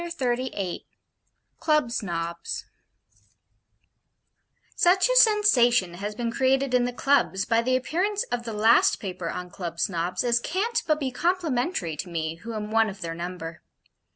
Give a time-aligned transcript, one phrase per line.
[0.03, 0.85] CHAPTER XXXVIII
[1.59, 2.65] CLUB SNOBS
[4.75, 8.99] Such a Sensation has been created in the Clubs by the appearance of the last
[8.99, 13.01] paper on Club Snobs, as can't but be complimentary to me who am one of
[13.01, 13.61] their number.